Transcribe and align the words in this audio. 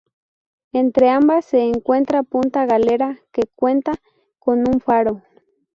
Entre 0.71 1.09
ambas 1.11 1.45
se 1.45 1.59
encuentra 1.61 2.23
Punta 2.23 2.65
Galera, 2.65 3.19
que 3.31 3.43
cuenta 3.55 3.93
con 4.39 4.61
un 4.67 4.79
faro. 4.79 5.21